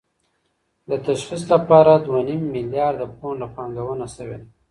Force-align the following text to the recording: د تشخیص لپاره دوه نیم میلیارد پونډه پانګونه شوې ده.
د 0.89 0.91
تشخیص 1.07 1.43
لپاره 1.53 1.91
دوه 2.05 2.19
نیم 2.27 2.41
میلیارد 2.55 2.99
پونډه 3.19 3.47
پانګونه 3.55 4.05
شوې 4.15 4.37
ده. 4.41 4.47